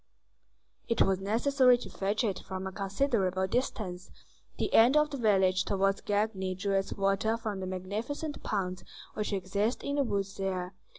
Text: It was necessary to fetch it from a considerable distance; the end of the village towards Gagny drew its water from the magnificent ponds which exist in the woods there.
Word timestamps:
It 0.87 1.03
was 1.03 1.19
necessary 1.21 1.77
to 1.77 1.87
fetch 1.91 2.23
it 2.23 2.39
from 2.39 2.65
a 2.65 2.71
considerable 2.71 3.45
distance; 3.45 4.09
the 4.57 4.73
end 4.73 4.97
of 4.97 5.11
the 5.11 5.17
village 5.17 5.63
towards 5.63 6.01
Gagny 6.01 6.55
drew 6.55 6.73
its 6.73 6.93
water 6.93 7.37
from 7.37 7.59
the 7.59 7.67
magnificent 7.67 8.41
ponds 8.41 8.83
which 9.13 9.31
exist 9.31 9.83
in 9.83 9.97
the 9.97 10.03
woods 10.03 10.37
there. 10.37 10.73